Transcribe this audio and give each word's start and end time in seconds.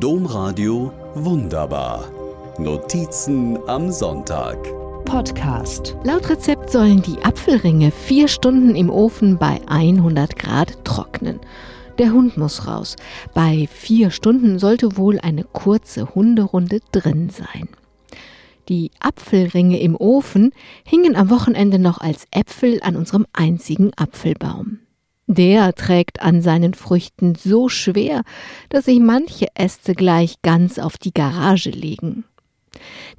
Domradio 0.00 0.94
Wunderbar. 1.14 2.10
Notizen 2.56 3.58
am 3.68 3.92
Sonntag. 3.92 4.56
Podcast. 5.04 5.94
Laut 6.04 6.30
Rezept 6.30 6.70
sollen 6.70 7.02
die 7.02 7.22
Apfelringe 7.22 7.90
vier 7.90 8.26
Stunden 8.26 8.74
im 8.74 8.88
Ofen 8.88 9.36
bei 9.36 9.60
100 9.66 10.38
Grad 10.38 10.86
trocknen. 10.86 11.38
Der 11.98 12.14
Hund 12.14 12.38
muss 12.38 12.66
raus. 12.66 12.96
Bei 13.34 13.68
vier 13.70 14.10
Stunden 14.10 14.58
sollte 14.58 14.96
wohl 14.96 15.20
eine 15.20 15.44
kurze 15.44 16.14
Hunderunde 16.14 16.80
drin 16.92 17.28
sein. 17.28 17.68
Die 18.70 18.92
Apfelringe 19.00 19.80
im 19.80 19.96
Ofen 19.96 20.52
hingen 20.82 21.14
am 21.14 21.28
Wochenende 21.28 21.78
noch 21.78 22.00
als 22.00 22.26
Äpfel 22.30 22.80
an 22.82 22.96
unserem 22.96 23.26
einzigen 23.34 23.90
Apfelbaum. 23.98 24.78
Der 25.32 25.72
trägt 25.76 26.22
an 26.22 26.42
seinen 26.42 26.74
Früchten 26.74 27.36
so 27.36 27.68
schwer, 27.68 28.22
dass 28.68 28.86
sich 28.86 28.98
manche 28.98 29.46
Äste 29.54 29.94
gleich 29.94 30.42
ganz 30.42 30.80
auf 30.80 30.98
die 30.98 31.14
Garage 31.14 31.70
legen. 31.70 32.24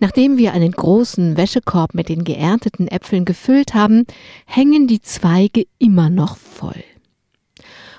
Nachdem 0.01 0.37
wir 0.37 0.51
einen 0.51 0.73
großen 0.73 1.37
Wäschekorb 1.37 1.93
mit 1.93 2.09
den 2.09 2.25
geernteten 2.25 2.89
Äpfeln 2.89 3.23
gefüllt 3.23 3.73
haben, 3.73 4.05
hängen 4.45 4.87
die 4.87 5.01
Zweige 5.01 5.63
immer 5.79 6.09
noch 6.09 6.35
voll. 6.35 6.83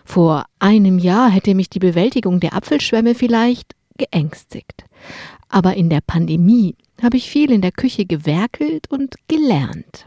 Vor 0.05 0.45
einem 0.59 0.99
Jahr 0.99 1.31
hätte 1.31 1.55
mich 1.55 1.71
die 1.71 1.79
Bewältigung 1.79 2.39
der 2.39 2.53
Apfelschwämme 2.53 3.15
vielleicht 3.15 3.75
geängstigt. 3.97 4.85
Aber 5.49 5.73
in 5.73 5.89
der 5.89 6.03
Pandemie 6.07 6.75
habe 7.03 7.17
ich 7.17 7.31
viel 7.31 7.51
in 7.51 7.63
der 7.63 7.73
Küche 7.73 8.05
gewerkelt 8.05 8.91
und 8.91 9.15
gelernt. 9.29 10.07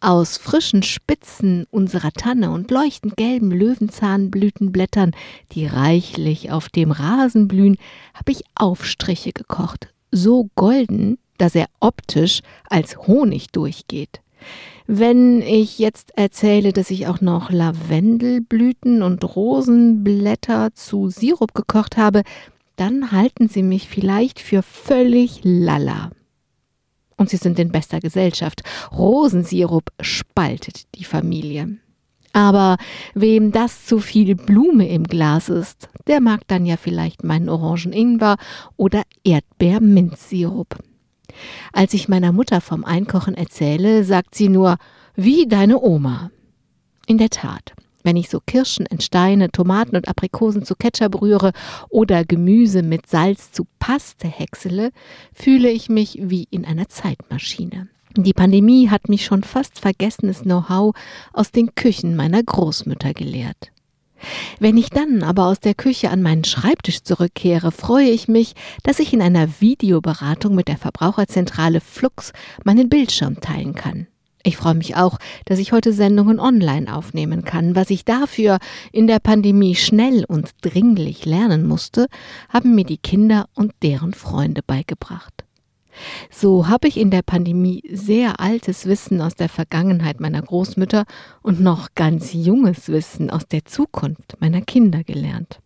Aus 0.00 0.36
frischen 0.36 0.82
Spitzen 0.82 1.66
unserer 1.70 2.12
Tanne 2.12 2.50
und 2.50 2.70
leuchtend 2.70 3.16
gelben 3.16 3.50
Löwenzahnblütenblättern, 3.50 5.12
die 5.52 5.66
reichlich 5.66 6.50
auf 6.50 6.68
dem 6.68 6.90
Rasen 6.90 7.48
blühen, 7.48 7.76
habe 8.14 8.32
ich 8.32 8.42
Aufstriche 8.54 9.32
gekocht, 9.32 9.88
so 10.10 10.48
golden, 10.54 11.18
dass 11.38 11.54
er 11.54 11.66
optisch 11.80 12.40
als 12.68 12.96
Honig 13.06 13.48
durchgeht. 13.48 14.20
Wenn 14.86 15.40
ich 15.40 15.78
jetzt 15.78 16.16
erzähle, 16.16 16.72
dass 16.72 16.90
ich 16.90 17.06
auch 17.06 17.22
noch 17.22 17.50
Lavendelblüten 17.50 19.02
und 19.02 19.24
Rosenblätter 19.36 20.74
zu 20.74 21.08
Sirup 21.08 21.54
gekocht 21.54 21.96
habe, 21.96 22.22
dann 22.76 23.12
halten 23.12 23.48
Sie 23.48 23.62
mich 23.62 23.88
vielleicht 23.88 24.40
für 24.40 24.62
völlig 24.62 25.40
lala. 25.42 26.10
Und 27.16 27.30
sie 27.30 27.36
sind 27.36 27.58
in 27.58 27.70
bester 27.70 28.00
Gesellschaft. 28.00 28.62
Rosensirup 28.92 29.90
spaltet 30.00 30.82
die 30.96 31.04
Familie. 31.04 31.78
Aber 32.32 32.78
wem 33.14 33.52
das 33.52 33.86
zu 33.86 34.00
viel 34.00 34.34
Blume 34.34 34.88
im 34.88 35.04
Glas 35.04 35.48
ist, 35.48 35.88
der 36.08 36.20
mag 36.20 36.40
dann 36.48 36.66
ja 36.66 36.76
vielleicht 36.76 37.22
meinen 37.22 37.48
Orangen-Ingwer 37.48 38.36
oder 38.76 39.02
Erdbeer-Minzsirup. 39.22 40.76
Als 41.72 41.94
ich 41.94 42.08
meiner 42.08 42.32
Mutter 42.32 42.60
vom 42.60 42.84
Einkochen 42.84 43.34
erzähle, 43.34 44.02
sagt 44.04 44.34
sie 44.34 44.48
nur, 44.48 44.78
wie 45.14 45.46
deine 45.46 45.80
Oma. 45.80 46.30
In 47.06 47.18
der 47.18 47.30
Tat, 47.30 47.74
wenn 48.04 48.16
ich 48.16 48.28
so 48.28 48.38
Kirschen 48.38 48.86
in 48.86 49.00
Steine, 49.00 49.50
Tomaten 49.50 49.96
und 49.96 50.06
Aprikosen 50.06 50.64
zu 50.64 50.76
Ketchup 50.76 51.20
rühre 51.20 51.52
oder 51.88 52.24
Gemüse 52.24 52.82
mit 52.82 53.08
Salz 53.08 53.50
zu 53.50 53.66
Paste 53.80 54.28
häcksele, 54.28 54.90
fühle 55.32 55.70
ich 55.70 55.88
mich 55.88 56.18
wie 56.20 56.46
in 56.50 56.64
einer 56.64 56.88
Zeitmaschine. 56.88 57.88
Die 58.16 58.32
Pandemie 58.32 58.90
hat 58.90 59.08
mich 59.08 59.24
schon 59.24 59.42
fast 59.42 59.80
vergessenes 59.80 60.42
Know-how 60.42 60.94
aus 61.32 61.50
den 61.50 61.74
Küchen 61.74 62.14
meiner 62.14 62.42
Großmütter 62.42 63.12
gelehrt. 63.12 63.72
Wenn 64.58 64.76
ich 64.76 64.90
dann 64.90 65.22
aber 65.22 65.46
aus 65.46 65.60
der 65.60 65.74
Küche 65.74 66.10
an 66.10 66.22
meinen 66.22 66.44
Schreibtisch 66.44 67.02
zurückkehre, 67.02 67.72
freue 67.72 68.08
ich 68.08 68.28
mich, 68.28 68.54
dass 68.82 69.00
ich 69.00 69.12
in 69.12 69.20
einer 69.20 69.60
Videoberatung 69.60 70.54
mit 70.54 70.68
der 70.68 70.78
Verbraucherzentrale 70.78 71.80
Flux 71.80 72.32
meinen 72.64 72.88
Bildschirm 72.88 73.40
teilen 73.40 73.74
kann. 73.74 74.06
Ich 74.46 74.58
freue 74.58 74.74
mich 74.74 74.94
auch, 74.94 75.18
dass 75.46 75.58
ich 75.58 75.72
heute 75.72 75.94
Sendungen 75.94 76.38
online 76.38 76.94
aufnehmen 76.94 77.44
kann. 77.44 77.74
Was 77.74 77.88
ich 77.88 78.04
dafür 78.04 78.58
in 78.92 79.06
der 79.06 79.18
Pandemie 79.18 79.74
schnell 79.74 80.26
und 80.26 80.50
dringlich 80.60 81.24
lernen 81.24 81.66
musste, 81.66 82.08
haben 82.50 82.74
mir 82.74 82.84
die 82.84 82.98
Kinder 82.98 83.46
und 83.54 83.72
deren 83.82 84.12
Freunde 84.12 84.60
beigebracht. 84.64 85.44
So 86.30 86.68
habe 86.68 86.88
ich 86.88 86.98
in 86.98 87.10
der 87.10 87.22
Pandemie 87.22 87.82
sehr 87.90 88.38
altes 88.38 88.84
Wissen 88.84 89.22
aus 89.22 89.34
der 89.34 89.48
Vergangenheit 89.48 90.20
meiner 90.20 90.42
Großmütter 90.42 91.04
und 91.40 91.60
noch 91.60 91.94
ganz 91.94 92.34
junges 92.34 92.88
Wissen 92.88 93.30
aus 93.30 93.46
der 93.46 93.64
Zukunft 93.64 94.36
meiner 94.40 94.60
Kinder 94.60 95.04
gelernt. 95.04 95.60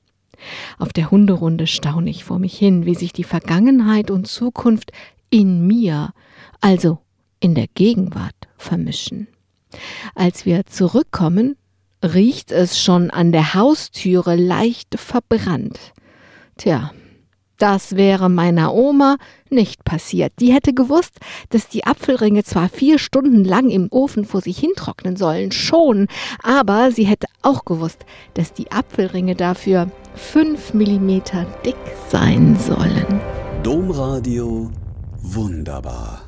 Auf 0.78 0.92
der 0.92 1.10
Hunderunde 1.10 1.66
staune 1.66 2.10
ich 2.10 2.24
vor 2.24 2.38
mich 2.38 2.56
hin, 2.56 2.86
wie 2.86 2.94
sich 2.94 3.12
die 3.12 3.24
Vergangenheit 3.24 4.12
und 4.12 4.28
Zukunft 4.28 4.92
in 5.30 5.66
mir, 5.66 6.12
also 6.60 6.98
in 7.40 7.56
der 7.56 7.66
Gegenwart, 7.66 8.47
vermischen. 8.58 9.28
Als 10.14 10.46
wir 10.46 10.66
zurückkommen, 10.66 11.56
riecht 12.02 12.52
es 12.52 12.80
schon 12.80 13.10
an 13.10 13.32
der 13.32 13.54
Haustüre 13.54 14.36
leicht 14.36 14.98
verbrannt. 14.98 15.78
Tja, 16.56 16.92
das 17.58 17.96
wäre 17.96 18.28
meiner 18.28 18.72
Oma 18.72 19.16
nicht 19.50 19.84
passiert. 19.84 20.32
Die 20.38 20.52
hätte 20.52 20.72
gewusst, 20.72 21.18
dass 21.50 21.68
die 21.68 21.84
Apfelringe 21.84 22.44
zwar 22.44 22.68
vier 22.68 22.98
Stunden 22.98 23.44
lang 23.44 23.68
im 23.68 23.88
Ofen 23.90 24.24
vor 24.24 24.40
sich 24.40 24.58
hintrocknen 24.58 25.16
sollen, 25.16 25.50
schon, 25.50 26.06
aber 26.42 26.92
sie 26.92 27.04
hätte 27.04 27.26
auch 27.42 27.64
gewusst, 27.64 28.04
dass 28.34 28.52
die 28.52 28.70
Apfelringe 28.70 29.34
dafür 29.34 29.90
fünf 30.14 30.72
Millimeter 30.72 31.46
dick 31.64 31.76
sein 32.10 32.56
sollen. 32.56 33.20
Domradio 33.64 34.70
wunderbar. 35.20 36.27